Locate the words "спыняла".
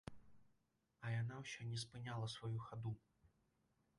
1.83-2.31